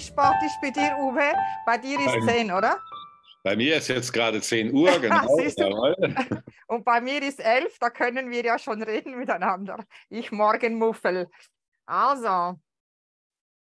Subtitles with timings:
[0.00, 1.34] Wie spät ist bei dir, Uwe?
[1.66, 2.80] Bei dir ist Bei- 10, oder?
[3.42, 5.38] Bei mir ist jetzt gerade 10 Uhr, genau.
[5.38, 5.94] Jawohl.
[6.68, 9.84] Und bei mir ist 11, da können wir ja schon reden miteinander.
[10.08, 11.28] Ich Morgenmuffel.
[11.84, 12.58] Also,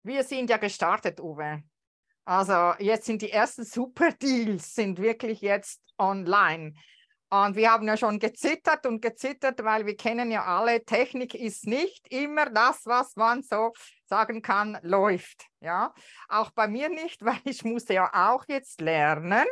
[0.04, 1.64] wir sind ja gestartet, Uwe.
[2.26, 6.74] Also, jetzt sind die ersten Super-Deals, sind wirklich jetzt online.
[7.30, 11.68] Und wir haben ja schon gezittert und gezittert, weil wir kennen ja alle, Technik ist
[11.68, 13.74] nicht immer das, was man so
[14.06, 15.46] sagen kann, läuft.
[15.60, 15.94] Ja,
[16.30, 19.46] auch bei mir nicht, weil ich musste ja auch jetzt lernen,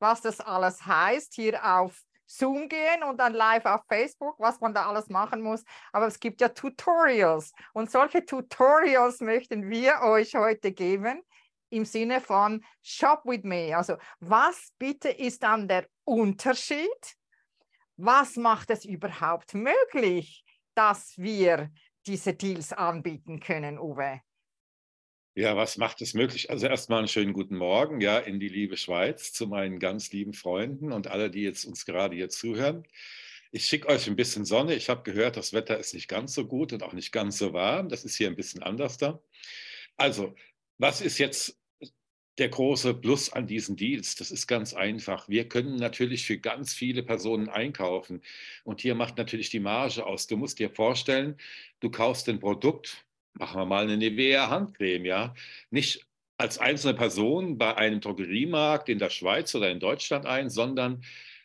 [0.00, 4.74] was das alles heißt, hier auf Zoom gehen und dann live auf Facebook, was man
[4.74, 5.62] da alles machen muss.
[5.92, 11.22] Aber es gibt ja Tutorials und solche Tutorials möchten wir euch heute geben
[11.70, 13.76] im Sinne von Shop with me.
[13.76, 17.16] Also was bitte ist dann der Unterschied?
[17.96, 21.70] Was macht es überhaupt möglich, dass wir
[22.06, 24.20] diese Deals anbieten können, Uwe?
[25.36, 26.50] Ja, was macht es möglich?
[26.50, 30.32] Also erstmal einen schönen guten Morgen, ja, in die liebe Schweiz zu meinen ganz lieben
[30.32, 32.86] Freunden und alle, die jetzt uns gerade hier zuhören.
[33.50, 34.74] Ich schicke euch ein bisschen Sonne.
[34.74, 37.52] Ich habe gehört, das Wetter ist nicht ganz so gut und auch nicht ganz so
[37.52, 37.88] warm.
[37.88, 39.20] Das ist hier ein bisschen anders da.
[39.96, 40.34] Also,
[40.78, 41.58] was ist jetzt
[42.38, 44.14] der große Plus an diesen Deals?
[44.16, 45.28] Das ist ganz einfach.
[45.28, 48.22] Wir können natürlich für ganz viele Personen einkaufen.
[48.64, 50.26] Und hier macht natürlich die Marge aus.
[50.26, 51.36] Du musst dir vorstellen,
[51.80, 55.34] du kaufst ein Produkt, machen wir mal eine Nivea Handcreme, ja,
[55.70, 61.04] nicht als einzelne Person bei einem Drogeriemarkt in der Schweiz oder in Deutschland ein, sondern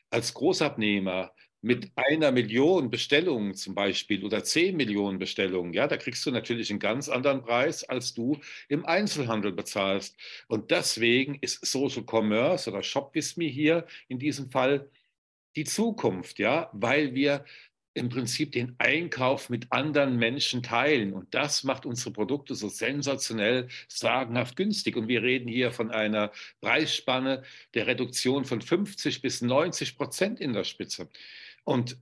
[0.10, 6.26] als Großabnehmer mit einer Million Bestellungen zum Beispiel oder zehn Millionen Bestellungen, ja, da kriegst
[6.26, 10.16] du natürlich einen ganz anderen Preis, als du im Einzelhandel bezahlst.
[10.48, 14.90] Und deswegen ist Social Commerce oder Shop with me hier in diesem Fall
[15.56, 17.44] die Zukunft, ja, weil wir
[18.00, 21.14] im Prinzip den Einkauf mit anderen Menschen teilen.
[21.14, 24.96] Und das macht unsere Produkte so sensationell, sagenhaft günstig.
[24.96, 26.32] Und wir reden hier von einer
[26.62, 27.44] Preisspanne
[27.74, 31.10] der Reduktion von 50 bis 90 Prozent in der Spitze.
[31.64, 31.98] Und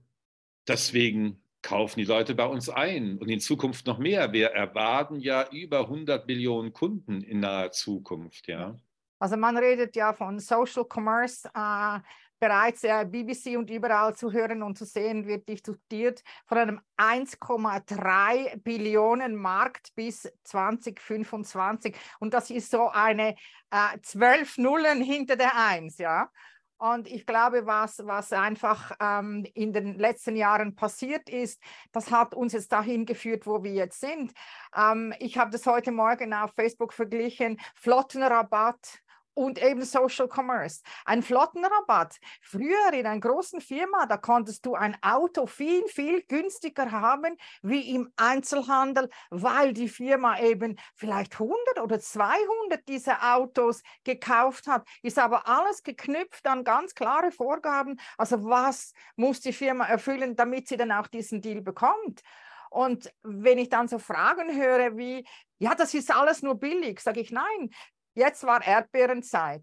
[0.66, 4.32] deswegen kaufen die Leute bei uns ein und in Zukunft noch mehr.
[4.32, 8.76] Wir erwarten ja über 100 Millionen Kunden in naher Zukunft, ja.
[9.18, 11.98] Also man redet ja von Social Commerce, äh,
[12.38, 18.56] bereits äh, BBC und überall zu hören und zu sehen wird diskutiert von einem 1,3
[18.58, 23.34] Billionen Markt bis 2025 und das ist so eine
[23.70, 26.30] äh, zwölf Nullen hinter der Eins, ja.
[26.78, 31.60] Und ich glaube, was, was einfach ähm, in den letzten Jahren passiert ist,
[31.92, 34.32] das hat uns jetzt dahin geführt, wo wir jetzt sind.
[34.76, 39.00] Ähm, ich habe das heute Morgen auf Facebook verglichen, Flottenrabatt
[39.38, 40.82] und eben Social Commerce.
[41.04, 42.16] Ein Flottenrabatt.
[42.42, 47.94] Früher in einer großen Firma, da konntest du ein Auto viel, viel günstiger haben wie
[47.94, 54.84] im Einzelhandel, weil die Firma eben vielleicht 100 oder 200 diese Autos gekauft hat.
[55.02, 58.00] Ist aber alles geknüpft an ganz klare Vorgaben.
[58.16, 62.22] Also was muss die Firma erfüllen, damit sie dann auch diesen Deal bekommt?
[62.70, 65.24] Und wenn ich dann so Fragen höre wie,
[65.58, 67.70] ja, das ist alles nur billig, sage ich nein.
[68.18, 69.62] Jetzt war Erdbeerenzeit.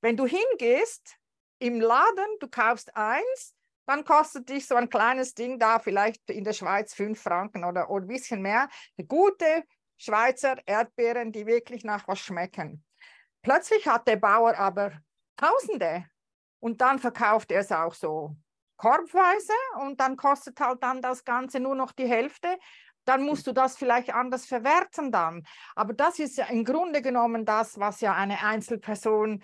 [0.00, 1.18] Wenn du hingehst
[1.58, 3.54] im Laden, du kaufst eins,
[3.84, 7.90] dann kostet dich so ein kleines Ding da vielleicht in der Schweiz fünf Franken oder,
[7.90, 8.70] oder ein bisschen mehr.
[9.06, 9.64] Gute
[9.98, 12.82] Schweizer Erdbeeren, die wirklich nach was schmecken.
[13.42, 14.92] Plötzlich hat der Bauer aber
[15.36, 16.06] Tausende
[16.58, 18.34] und dann verkauft er es auch so
[18.78, 19.52] korbweise
[19.82, 22.58] und dann kostet halt dann das Ganze nur noch die Hälfte
[23.04, 25.44] dann musst du das vielleicht anders verwerten dann.
[25.74, 29.42] Aber das ist ja im Grunde genommen das, was ja eine Einzelperson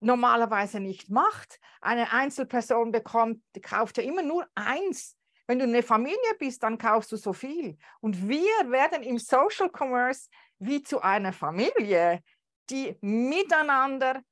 [0.00, 1.58] normalerweise nicht macht.
[1.80, 5.16] Eine Einzelperson bekommt, kauft ja immer nur eins.
[5.46, 7.76] Wenn du eine Familie bist, dann kaufst du so viel.
[8.00, 12.22] Und wir werden im Social Commerce wie zu einer Familie,
[12.70, 14.22] die miteinander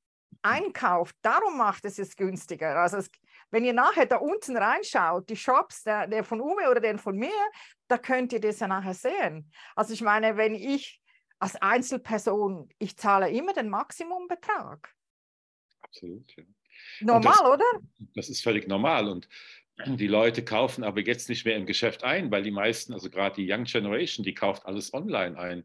[0.43, 1.17] einkauft.
[1.23, 2.77] Darum macht es es günstiger.
[2.77, 3.11] Also es,
[3.51, 7.17] wenn ihr nachher da unten reinschaut, die Shops, der, der von Uwe oder der von
[7.17, 7.31] mir,
[7.89, 9.51] da könnt ihr das ja nachher sehen.
[9.75, 11.01] Also ich meine, wenn ich
[11.39, 14.95] als Einzelperson, ich zahle immer den Maximumbetrag.
[15.81, 16.45] Absolut, ja.
[17.01, 17.65] Normal, das, oder?
[18.15, 19.09] Das ist völlig normal.
[19.09, 19.29] Und
[19.87, 23.37] die Leute kaufen aber jetzt nicht mehr im Geschäft ein, weil die meisten, also gerade
[23.37, 25.65] die Young Generation, die kauft alles online ein.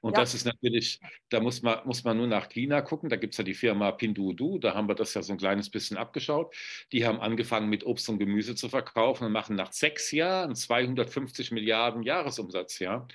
[0.00, 0.20] Und ja.
[0.20, 3.08] das ist natürlich, da muss man, muss man nur nach China gucken.
[3.08, 5.70] Da gibt es ja die Firma Pinduoduo, da haben wir das ja so ein kleines
[5.70, 6.54] bisschen abgeschaut.
[6.92, 11.52] Die haben angefangen mit Obst und Gemüse zu verkaufen und machen nach sechs Jahren 250
[11.52, 13.06] Milliarden Jahresumsatz, ja.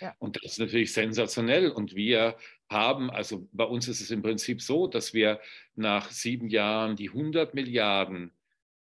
[0.00, 0.14] ja.
[0.18, 1.70] Und das ist natürlich sensationell.
[1.70, 2.36] Und wir
[2.68, 5.40] haben, also bei uns ist es im Prinzip so, dass wir
[5.76, 8.32] nach sieben Jahren die 100 Milliarden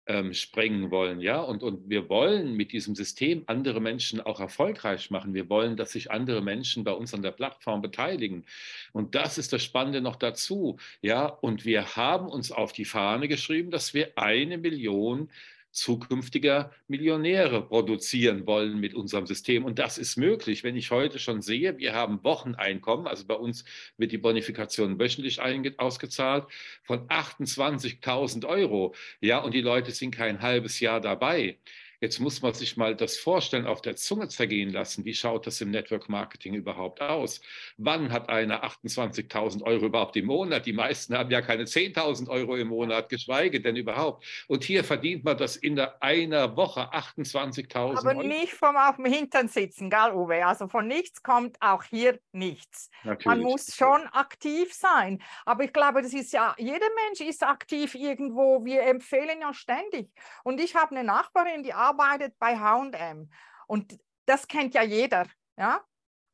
[0.06, 5.10] ähm, sprengen wollen, ja, und, und wir wollen mit diesem System andere Menschen auch erfolgreich
[5.10, 5.34] machen.
[5.34, 8.44] Wir wollen, dass sich andere Menschen bei uns an der Plattform beteiligen.
[8.92, 13.28] Und das ist das Spannende noch dazu, ja, und wir haben uns auf die Fahne
[13.28, 15.30] geschrieben, dass wir eine Million
[15.72, 19.64] zukünftiger Millionäre produzieren wollen mit unserem System.
[19.64, 23.64] Und das ist möglich, wenn ich heute schon sehe, wir haben Wocheneinkommen, also bei uns
[23.96, 25.40] wird die Bonifikation wöchentlich
[25.78, 26.46] ausgezahlt,
[26.82, 28.94] von 28.000 Euro.
[29.20, 31.58] Ja, und die Leute sind kein halbes Jahr dabei.
[32.00, 35.04] Jetzt muss man sich mal das vorstellen, auf der Zunge zergehen lassen.
[35.04, 37.42] Wie schaut das im Network Marketing überhaupt aus?
[37.76, 40.64] Wann hat einer 28.000 Euro überhaupt im Monat?
[40.64, 44.24] Die meisten haben ja keine 10.000 Euro im Monat, geschweige denn überhaupt.
[44.48, 47.98] Und hier verdient man das in einer Woche 28.000 Euro.
[47.98, 50.46] Aber nicht vom auf dem Hintern sitzen, gell, Uwe?
[50.46, 52.88] Also von nichts kommt auch hier nichts.
[53.04, 53.26] Natürlich.
[53.26, 55.22] Man muss schon aktiv sein.
[55.44, 58.64] Aber ich glaube, das ist ja, jeder Mensch ist aktiv irgendwo.
[58.64, 60.10] Wir empfehlen ja ständig.
[60.44, 63.30] Und ich habe eine Nachbarin, die arbeitet arbeitet bei HM.
[63.66, 65.26] Und das kennt ja jeder.
[65.56, 65.84] Ja?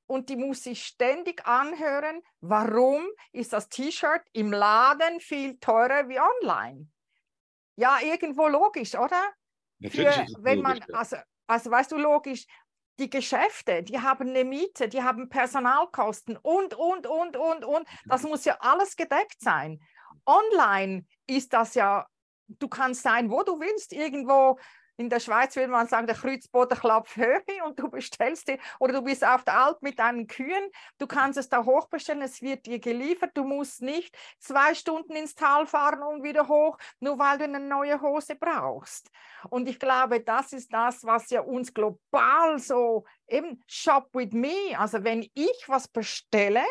[0.06, 6.20] Und die muss sich ständig anhören, warum ist das T-Shirt im Laden viel teurer wie
[6.20, 6.88] online?
[7.76, 9.20] Ja, irgendwo logisch, oder?
[9.90, 11.16] Für, wenn man, also,
[11.46, 12.46] also weißt du, logisch,
[12.98, 17.88] die Geschäfte, die haben eine Miete, die haben Personalkosten und, und, und, und, und.
[18.06, 19.80] Das muss ja alles gedeckt sein.
[20.24, 22.06] Online ist das ja,
[22.46, 24.58] du kannst sein, wo du willst, irgendwo
[24.96, 29.02] in der Schweiz würde man sagen, der Kreuzbodenklapp Höhe und du bestellst dir, oder du
[29.02, 32.78] bist auf der Alp mit deinen Kühen, du kannst es da hochbestellen, es wird dir
[32.78, 37.44] geliefert, du musst nicht zwei Stunden ins Tal fahren und wieder hoch, nur weil du
[37.44, 39.10] eine neue Hose brauchst.
[39.50, 44.78] Und ich glaube, das ist das, was ja uns global so eben Shop with me,
[44.78, 46.64] also wenn ich was bestelle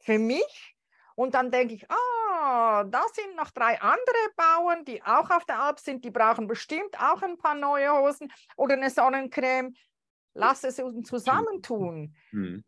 [0.00, 0.76] für mich
[1.14, 5.60] und dann denke ich, ah, da sind noch drei andere Bauern, die auch auf der
[5.60, 9.74] Alp sind, die brauchen bestimmt auch ein paar neue Hosen oder eine Sonnencreme.
[10.34, 12.14] Lass es uns zusammentun.
[12.30, 12.64] Mhm.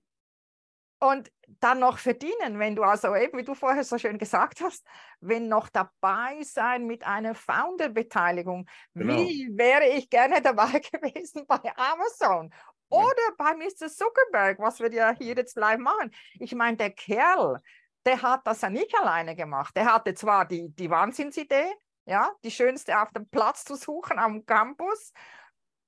[1.00, 4.86] Und dann noch verdienen, wenn du also eben, wie du vorher so schön gesagt hast,
[5.20, 8.68] wenn noch dabei sein mit einer Founder-Beteiligung.
[8.94, 9.16] Genau.
[9.16, 12.52] Wie wäre ich gerne dabei gewesen bei Amazon
[12.88, 13.88] oder bei Mr.
[13.88, 16.12] Zuckerberg, was wir ja hier jetzt live machen.
[16.38, 17.60] Ich meine, der Kerl,
[18.06, 19.76] der hat das ja nicht alleine gemacht.
[19.76, 21.72] Der hatte zwar die, die Wahnsinnsidee,
[22.06, 25.12] ja, die schönste auf dem Platz zu suchen am Campus.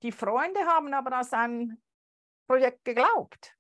[0.02, 1.82] Die Freunde haben aber an sein
[2.46, 3.56] Projekt geglaubt.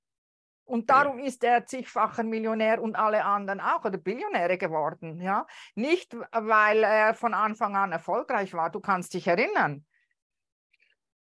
[0.66, 1.26] Und darum ja.
[1.26, 5.20] ist er zigfacher Millionär und alle anderen auch oder Billionäre geworden.
[5.20, 5.46] Ja?
[5.74, 8.70] Nicht, weil er von Anfang an erfolgreich war.
[8.70, 9.84] Du kannst dich erinnern.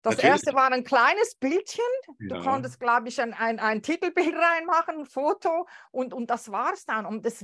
[0.04, 0.32] Das Natürlich.
[0.32, 1.82] erste war ein kleines Bildchen.
[2.20, 2.36] Ja.
[2.36, 6.74] Du konntest, glaube ich, ein, ein, ein, Titelbild reinmachen, ein Foto und, und das war
[6.74, 7.06] es dann.
[7.06, 7.42] Und das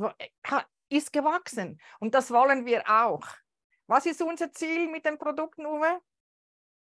[0.90, 1.80] ist gewachsen.
[2.00, 3.26] Und das wollen wir auch.
[3.86, 6.00] Was ist unser Ziel mit den Produkten, Uwe?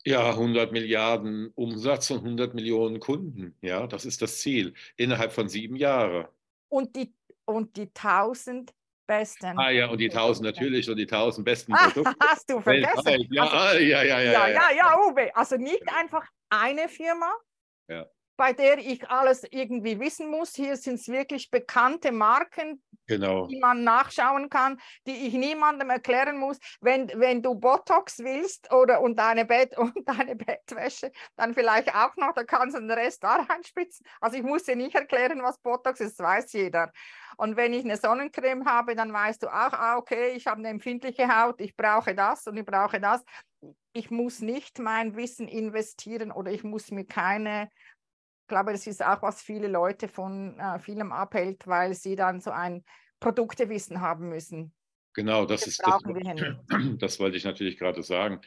[0.04, 3.56] Ja, 100 Milliarden Umsatz und 100 Millionen Kunden.
[3.62, 6.28] Ja, das ist das Ziel innerhalb von sieben Jahren.
[6.70, 7.14] Und die,
[7.46, 8.74] und die 1000
[9.12, 9.60] besten.
[9.60, 12.16] Ah ja, und die 1000 natürlich und die 1000 besten Produkte.
[12.22, 13.28] Hast du vergessen?
[13.30, 15.36] Ja, also, ah, ja, ja, ja, ja, ja, ja, Uwe.
[15.36, 17.32] Also nicht einfach eine Firma,
[17.90, 18.06] ja.
[18.38, 20.56] bei der ich alles irgendwie wissen muss.
[20.56, 22.82] Hier sind es wirklich bekannte Marken,
[23.12, 23.48] genau.
[23.48, 26.58] die man nachschauen kann, die ich niemandem erklären muss.
[26.80, 32.16] Wenn, wenn du Botox willst oder und deine Bett und deine Bettwäsche, dann vielleicht auch
[32.16, 34.06] noch, da kannst du den Rest da reinspritzen.
[34.20, 36.92] Also ich muss dir nicht erklären, was Botox ist, das weiß jeder.
[37.38, 40.70] Und wenn ich eine Sonnencreme habe, dann weißt du auch, ah, okay, ich habe eine
[40.70, 43.24] empfindliche Haut, ich brauche das und ich brauche das.
[43.94, 47.70] Ich muss nicht mein Wissen investieren oder ich muss mir keine,
[48.44, 52.42] ich glaube, das ist auch, was viele Leute von äh, vielem abhält, weil sie dann
[52.42, 52.84] so ein
[53.22, 54.74] Produktewissen haben müssen.
[55.14, 56.02] Genau, das, das ist das,
[56.98, 58.42] das wollte ich natürlich gerade sagen.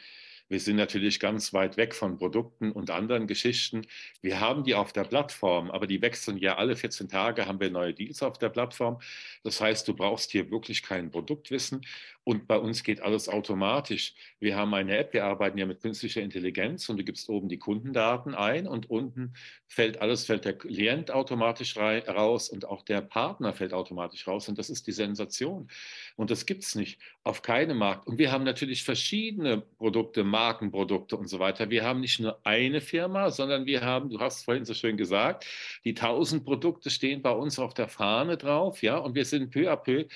[0.49, 3.87] Wir sind natürlich ganz weit weg von Produkten und anderen Geschichten.
[4.21, 7.71] Wir haben die auf der Plattform, aber die wechseln ja alle 14 Tage, haben wir
[7.71, 9.01] neue Deals auf der Plattform.
[9.43, 11.81] Das heißt, du brauchst hier wirklich kein Produktwissen
[12.25, 14.15] und bei uns geht alles automatisch.
[14.41, 17.59] Wir haben eine App, wir arbeiten ja mit künstlicher Intelligenz und du gibst oben die
[17.59, 19.35] Kundendaten ein und unten
[19.67, 24.49] fällt alles, fällt der Klient automatisch raus und auch der Partner fällt automatisch raus.
[24.49, 25.69] Und das ist die Sensation.
[26.17, 28.07] Und das gibt es nicht auf keinem Markt.
[28.07, 31.69] Und wir haben natürlich verschiedene Produkte, Markenprodukte und so weiter.
[31.69, 35.45] Wir haben nicht nur eine Firma, sondern wir haben, du hast vorhin so schön gesagt,
[35.85, 39.71] die 1000 Produkte stehen bei uns auf der Fahne drauf, ja, und wir sind peu
[39.71, 40.07] à peu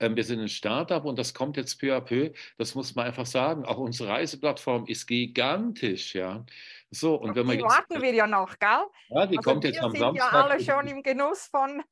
[0.00, 2.30] wir sind ein Startup und das kommt jetzt peu à peu.
[2.58, 3.64] Das muss man einfach sagen.
[3.64, 6.44] Auch unsere Reiseplattform ist gigantisch, ja.
[6.90, 8.84] So, und, und wenn man die jetzt, warten wir ja noch, gell?
[9.10, 10.14] Ja, die also kommt jetzt am Samstag.
[10.14, 11.82] Wir sind ja alle schon im Genuss von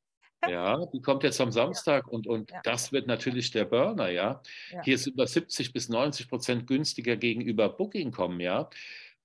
[0.47, 2.61] Ja, die kommt jetzt am Samstag und, und ja.
[2.63, 4.41] das wird natürlich der Burner, ja.
[4.71, 4.81] ja.
[4.83, 8.69] Hier ist über 70 bis 90 Prozent günstiger gegenüber Booking kommen, ja.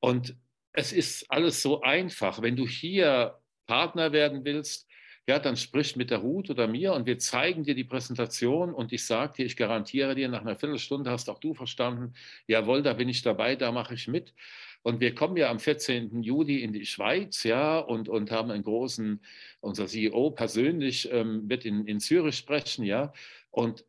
[0.01, 0.37] Und
[0.73, 2.43] es ist alles so einfach.
[2.43, 4.89] Wenn du hier Partner werden willst,
[5.27, 8.93] ja, dann sprich mit der Ruth oder mir und wir zeigen dir die Präsentation und
[8.93, 12.13] ich sage dir, ich garantiere dir, nach einer Viertelstunde hast auch du verstanden,
[12.47, 14.35] jawohl, da bin ich dabei, da mache ich mit.
[14.83, 16.23] Und wir kommen ja am 14.
[16.23, 19.19] Juli in die Schweiz, ja, und, und haben einen großen,
[19.61, 23.15] unser CEO persönlich ähm, wird in, in Zürich sprechen, ja.
[23.51, 23.87] Und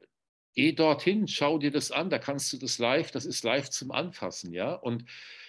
[0.54, 3.92] geh dorthin, schau dir das an, da kannst du das live, das ist live zum
[3.92, 4.74] Anfassen, ja.
[4.74, 5.04] Und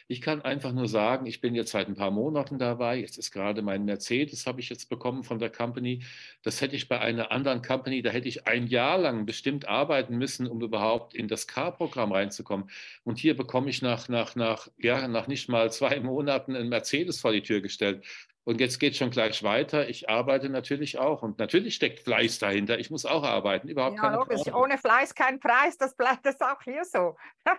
[0.08, 2.96] ich kann einfach nur sagen, ich bin jetzt seit ein paar Monaten dabei.
[2.98, 6.04] Jetzt ist gerade mein Mercedes, habe ich jetzt bekommen von der Company.
[6.42, 10.16] Das hätte ich bei einer anderen Company, da hätte ich ein Jahr lang bestimmt arbeiten
[10.16, 12.70] müssen, um überhaupt in das Car-Programm reinzukommen.
[13.02, 17.20] Und hier bekomme ich nach, nach, nach, ja, nach nicht mal zwei Monaten einen Mercedes
[17.20, 18.04] vor die Tür gestellt.
[18.44, 19.88] Und jetzt geht es schon gleich weiter.
[19.88, 22.78] Ich arbeite natürlich auch und natürlich steckt Fleiß dahinter.
[22.78, 24.46] Ich muss auch arbeiten, überhaupt ja, keine logisch.
[24.54, 27.16] Ohne Fleiß kein Preis, das bleibt das auch hier so.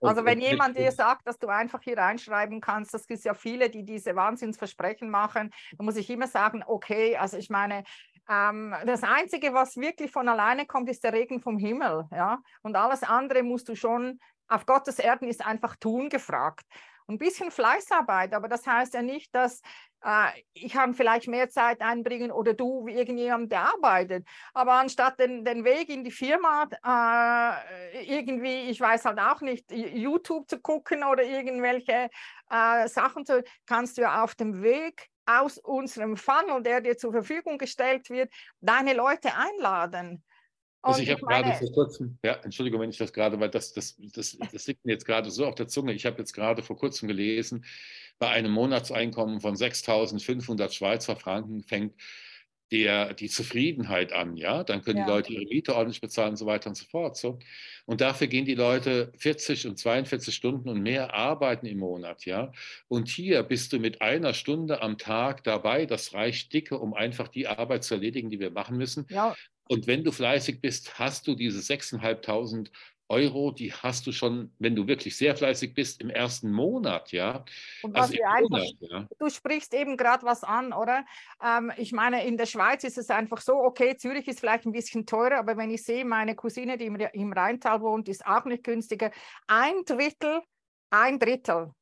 [0.00, 3.70] Also wenn jemand dir sagt, dass du einfach hier reinschreiben kannst, das gibt ja viele,
[3.70, 7.84] die diese Wahnsinnsversprechen machen, dann muss ich immer sagen, okay, also ich meine,
[8.28, 12.76] ähm, das Einzige, was wirklich von alleine kommt, ist der Regen vom Himmel, ja, und
[12.76, 16.64] alles andere musst du schon, auf Gottes Erden ist einfach tun gefragt.
[17.06, 19.62] Ein bisschen Fleißarbeit, aber das heißt ja nicht, dass
[20.52, 24.26] ich kann vielleicht mehr Zeit einbringen oder du wie irgendjemand, der arbeitet.
[24.54, 29.70] Aber anstatt den, den Weg in die Firma äh, irgendwie, ich weiß halt auch nicht,
[29.72, 32.10] YouTube zu gucken oder irgendwelche
[32.50, 37.58] äh, Sachen zu, kannst du auf dem Weg aus unserem Funnel, der dir zur Verfügung
[37.58, 40.24] gestellt wird, deine Leute einladen.
[40.82, 43.96] Also ich habe gerade vor kurzem, ja, Entschuldigung, wenn ich das gerade, weil das, das,
[44.14, 45.92] das, das liegt mir jetzt gerade so auf der Zunge.
[45.92, 47.64] Ich habe jetzt gerade vor kurzem gelesen,
[48.18, 51.94] bei einem Monatseinkommen von 6.500 Schweizer Franken fängt
[52.70, 55.04] der, die Zufriedenheit an, ja, dann können ja.
[55.04, 57.16] die Leute ihre Miete ordentlich bezahlen und so weiter und so fort.
[57.16, 57.38] So.
[57.86, 62.52] Und dafür gehen die Leute 40 und 42 Stunden und mehr arbeiten im Monat, ja.
[62.88, 67.28] Und hier bist du mit einer Stunde am Tag dabei, das reicht dicke, um einfach
[67.28, 69.06] die Arbeit zu erledigen, die wir machen müssen.
[69.08, 69.34] Ja.
[69.68, 72.70] Und wenn du fleißig bist, hast du diese 6.500
[73.08, 77.44] Euro, die hast du schon, wenn du wirklich sehr fleißig bist, im ersten Monat, ja.
[77.82, 79.08] Und was also einfach, Monat, ja.
[79.18, 81.04] Du sprichst eben gerade was an, oder?
[81.42, 84.72] Ähm, ich meine, in der Schweiz ist es einfach so, okay, Zürich ist vielleicht ein
[84.72, 88.62] bisschen teurer, aber wenn ich sehe, meine Cousine, die im Rheintal wohnt, ist auch nicht
[88.64, 89.10] günstiger.
[89.46, 90.42] Ein Drittel,
[90.90, 91.72] ein Drittel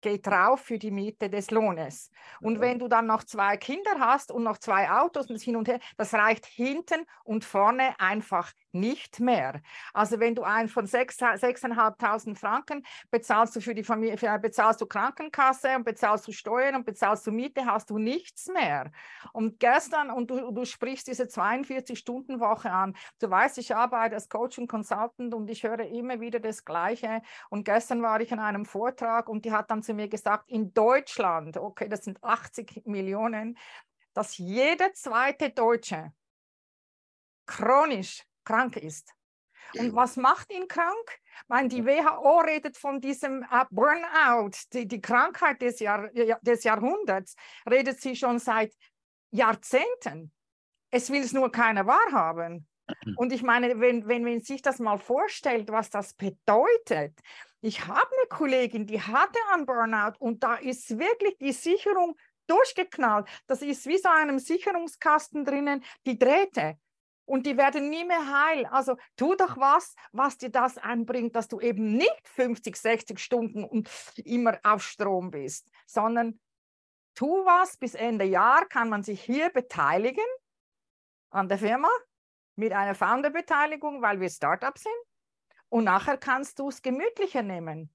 [0.00, 2.10] geht drauf für die Miete des Lohnes.
[2.42, 5.66] Und wenn du dann noch zwei Kinder hast und noch zwei Autos und hin und
[5.66, 9.60] her, das reicht hinten und vorne einfach nicht mehr.
[9.92, 14.86] Also wenn du einen von 6.500 Franken bezahlst du für die Familie, für, bezahlst du
[14.86, 18.90] Krankenkasse und bezahlst du Steuern und bezahlst du Miete, hast du nichts mehr.
[19.32, 24.58] Und gestern, und du, du sprichst diese 42-Stunden-Woche an, du weißt, ich arbeite als Coach
[24.58, 27.22] und Consultant und ich höre immer wieder das Gleiche.
[27.50, 30.72] Und gestern war ich in einem Vortrag und die hat dann zu mir gesagt, in
[30.74, 33.56] Deutschland, okay, das sind 80 Millionen,
[34.12, 36.12] dass jeder zweite Deutsche
[37.46, 39.12] chronisch krank ist.
[39.78, 41.20] Und was macht ihn krank?
[41.48, 46.10] meine, die WHO redet von diesem uh, Burnout, die, die Krankheit des, Jahr,
[46.42, 47.34] des Jahrhunderts,
[47.68, 48.72] redet sie schon seit
[49.30, 50.32] Jahrzehnten.
[50.90, 52.66] Es will es nur keiner wahrhaben.
[53.16, 57.18] Und ich meine, wenn, wenn man sich das mal vorstellt, was das bedeutet.
[57.60, 62.14] Ich habe eine Kollegin, die hatte einen Burnout und da ist wirklich die Sicherung
[62.46, 63.26] durchgeknallt.
[63.46, 66.78] Das ist wie so einem Sicherungskasten drinnen, die Drähte
[67.26, 68.66] und die werden nie mehr heil.
[68.66, 73.64] Also tu doch was, was dir das einbringt, dass du eben nicht 50, 60 Stunden
[73.64, 73.90] und
[74.24, 76.40] immer auf Strom bist, sondern
[77.14, 80.24] tu was, bis Ende Jahr kann man sich hier beteiligen
[81.30, 81.88] an der Firma
[82.56, 84.94] mit einer Founder-Beteiligung, weil wir Startup sind.
[85.68, 87.92] Und nachher kannst du es gemütlicher nehmen.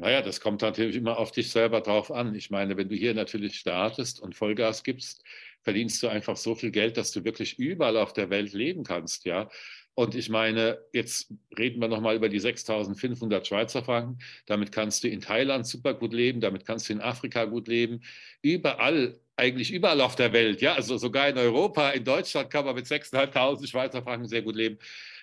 [0.00, 2.34] Naja, das kommt natürlich immer auf dich selber drauf an.
[2.34, 5.22] Ich meine, wenn du hier natürlich startest und Vollgas gibst,
[5.62, 9.26] verdienst du einfach so viel Geld, dass du wirklich überall auf der Welt leben kannst,
[9.26, 9.50] ja.
[9.94, 14.18] Und ich meine, jetzt reden wir nochmal über die 6.500 Schweizer Franken.
[14.46, 18.00] Damit kannst du in Thailand super gut leben, damit kannst du in Afrika gut leben.
[18.40, 22.74] Überall, eigentlich überall auf der Welt, ja, also sogar in Europa, in Deutschland kann man
[22.74, 24.78] mit 6.500 Schweizer Franken sehr gut leben.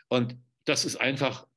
[0.08, 1.48] Und das ist einfach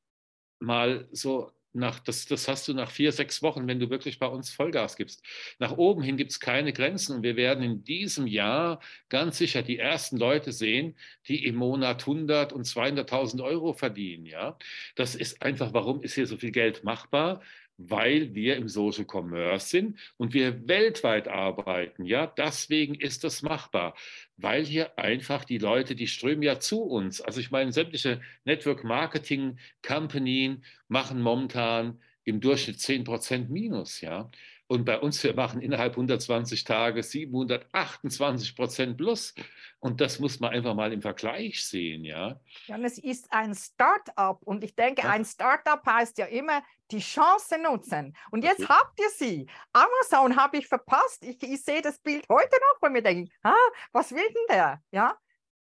[0.58, 4.26] mal so nach, das, das hast du nach vier, sechs Wochen, wenn du wirklich bei
[4.26, 5.24] uns Vollgas gibst.
[5.58, 9.62] Nach oben hin gibt es keine Grenzen und wir werden in diesem Jahr ganz sicher
[9.62, 10.96] die ersten Leute sehen,
[11.28, 14.26] die im Monat 100 und 200.000 Euro verdienen.
[14.26, 14.58] Ja,
[14.96, 17.40] das ist einfach, warum ist hier so viel Geld machbar?
[17.88, 22.04] Weil wir im Social Commerce sind und wir weltweit arbeiten.
[22.04, 23.94] Ja, deswegen ist das machbar,
[24.36, 27.20] weil hier einfach die Leute, die strömen ja zu uns.
[27.20, 30.58] Also ich meine, sämtliche Network Marketing Company
[30.88, 34.00] machen momentan im Durchschnitt 10 Prozent Minus.
[34.00, 34.30] Ja,
[34.70, 39.34] und bei uns, wir machen innerhalb 120 Tage 728 Prozent plus.
[39.80, 42.38] Und das muss man einfach mal im Vergleich sehen, ja.
[42.68, 44.40] Ja, und es ist ein Start-up.
[44.44, 45.10] Und ich denke, ja.
[45.10, 46.62] ein Start-up heißt ja immer,
[46.92, 48.16] die Chance nutzen.
[48.30, 48.72] Und jetzt okay.
[48.72, 49.46] habt ihr sie.
[49.72, 51.24] Amazon habe ich verpasst.
[51.24, 53.54] Ich, ich sehe das Bild heute noch, weil mir denke, ah,
[53.90, 54.80] was will denn der?
[54.92, 55.18] Ja,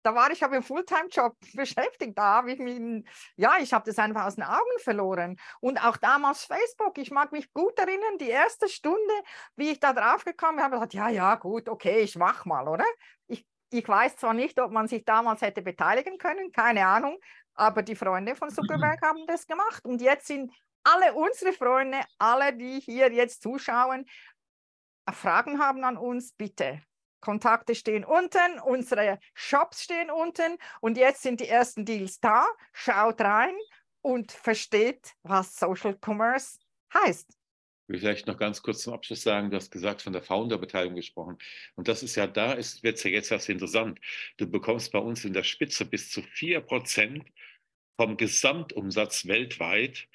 [0.04, 2.18] da war ich aber im Fulltime-Job beschäftigt.
[2.18, 3.06] Da habe ich mich,
[3.36, 5.38] ja, ich habe das einfach aus den Augen verloren.
[5.62, 9.14] Und auch damals Facebook, ich mag mich gut erinnern, die erste Stunde,
[9.56, 12.68] wie ich da drauf gekommen bin, habe gesagt, ja, ja, gut, okay, ich mach mal,
[12.68, 12.86] oder?
[13.28, 17.18] Ich, ich weiß zwar nicht, ob man sich damals hätte beteiligen können, keine Ahnung,
[17.56, 19.86] aber die Freunde von Zuckerberg haben das gemacht.
[19.86, 20.52] Und jetzt sind
[20.84, 24.06] alle unsere Freunde, alle, die hier jetzt zuschauen,
[25.12, 26.82] Fragen haben an uns, bitte
[27.24, 32.46] Kontakte stehen unten, unsere Shops stehen unten und jetzt sind die ersten Deals da.
[32.74, 33.56] Schaut rein
[34.02, 36.60] und versteht, was Social Commerce
[36.94, 37.30] heißt.
[37.30, 40.98] Ich will vielleicht noch ganz kurz zum Abschluss sagen, du hast gesagt, von der Founder-Beteiligung
[40.98, 41.38] gesprochen.
[41.76, 44.00] Und das ist ja da, wird es ja jetzt erst interessant.
[44.36, 47.24] Du bekommst bei uns in der Spitze bis zu 4%
[47.96, 50.10] vom Gesamtumsatz weltweit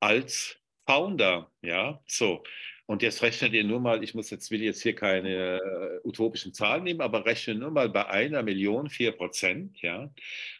[0.00, 1.50] als Founder.
[1.60, 2.42] Ja, so.
[2.88, 6.54] Und jetzt rechne dir nur mal, ich muss jetzt, will jetzt hier keine äh, utopischen
[6.54, 10.10] Zahlen nehmen, aber rechne nur mal bei einer Million vier Prozent, ja.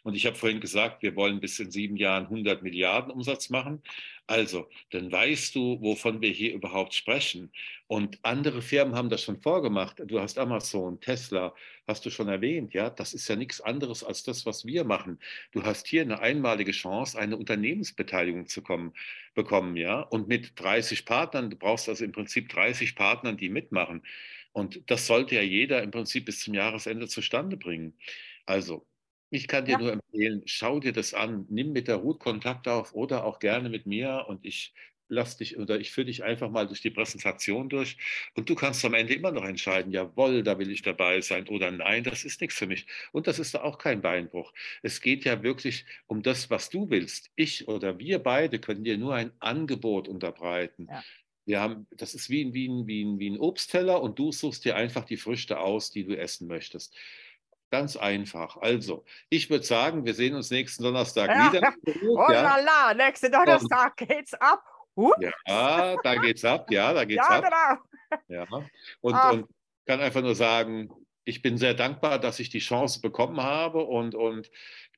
[0.03, 3.81] Und ich habe vorhin gesagt, wir wollen bis in sieben Jahren 100 Milliarden Umsatz machen.
[4.29, 7.51] Also, dann weißt du, wovon wir hier überhaupt sprechen.
[7.87, 10.03] Und andere Firmen haben das schon vorgemacht.
[10.05, 11.55] Du hast Amazon, Tesla,
[11.87, 12.91] hast du schon erwähnt, ja.
[12.91, 15.17] Das ist ja nichts anderes als das, was wir machen.
[15.51, 18.93] Du hast hier eine einmalige Chance, eine Unternehmensbeteiligung zu kommen,
[19.33, 20.01] bekommen, ja.
[20.01, 24.03] Und mit 30 Partnern, du brauchst also im Prinzip 30 Partnern, die mitmachen.
[24.51, 27.97] Und das sollte ja jeder im Prinzip bis zum Jahresende zustande bringen.
[28.45, 28.85] Also,
[29.29, 29.77] ich kann dir ja.
[29.77, 33.69] nur empfehlen, schau dir das an, nimm mit der Ruth Kontakt auf oder auch gerne
[33.69, 34.73] mit mir und ich
[35.09, 37.97] lass dich oder ich führe dich einfach mal durch die Präsentation durch
[38.35, 41.71] und du kannst am Ende immer noch entscheiden, jawohl, da will ich dabei sein oder
[41.71, 42.85] nein, das ist nichts für mich.
[43.11, 44.53] Und das ist auch kein Beinbruch.
[44.83, 47.31] Es geht ja wirklich um das, was du willst.
[47.35, 50.87] Ich oder wir beide können dir nur ein Angebot unterbreiten.
[50.89, 51.03] Ja.
[51.45, 54.31] Wir haben, das ist wie ein, wie, ein, wie, ein, wie ein Obstteller und du
[54.31, 56.95] suchst dir einfach die Früchte aus, die du essen möchtest.
[57.71, 58.57] Ganz einfach.
[58.57, 61.53] Also, ich würde sagen, wir sehen uns nächsten Donnerstag ja.
[61.53, 61.73] wieder.
[62.09, 62.57] Oh ja.
[62.57, 64.63] la nächsten Donnerstag geht's ab.
[64.95, 65.17] Ups.
[65.47, 66.69] Ja, da geht's ab.
[66.71, 67.43] Ja, da geht's ja, ab.
[67.43, 68.19] Genau.
[68.27, 68.47] Ja,
[69.01, 69.29] und, ah.
[69.31, 69.47] und
[69.85, 70.89] kann einfach nur sagen,
[71.25, 74.49] ich bin sehr dankbar, dass ich die Chance bekommen habe und, und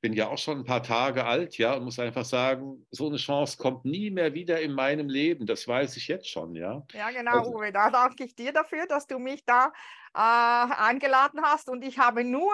[0.02, 3.18] bin ja auch schon ein paar Tage alt, ja, und muss einfach sagen, so eine
[3.18, 5.46] Chance kommt nie mehr wieder in meinem Leben.
[5.46, 6.84] Das weiß ich jetzt schon, ja.
[6.94, 7.72] Ja, genau, also, Uwe.
[7.72, 9.72] Da danke ich dir dafür, dass du mich da
[10.16, 12.52] äh, eingeladen hast und ich habe nur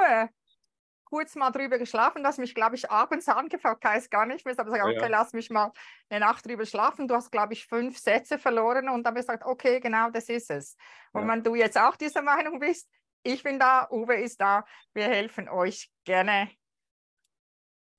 [1.05, 4.53] kurz mal drüber geschlafen, dass mich, glaube ich, abends angefangen heißt gar nicht mehr.
[4.53, 5.07] Ich habe gesagt, okay, ja.
[5.07, 5.71] lass mich mal
[6.09, 7.07] eine Nacht drüber schlafen.
[7.07, 10.27] Du hast, glaube ich, fünf Sätze verloren und dann habe ich gesagt, okay, genau, das
[10.27, 10.75] ist es.
[11.13, 11.27] Und ja.
[11.29, 12.89] wenn du jetzt auch dieser Meinung bist,
[13.23, 16.49] ich bin da, Uwe ist da, wir helfen euch gerne.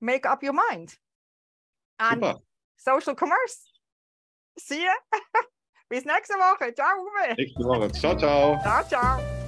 [0.01, 0.97] Make up your mind.
[1.99, 2.35] An Super.
[2.77, 3.71] Social Commerce.
[4.57, 4.95] See you.
[5.89, 6.73] Bis nächste Woche.
[6.73, 7.35] Ciao, Uwe.
[7.35, 7.91] Nächste Woche.
[7.91, 8.59] Ciao, ciao.
[8.61, 9.38] Ciao, ciao.